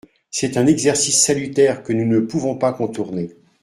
[0.31, 3.29] C’est un exercice salutaire que nous ne pouvons pas contourner.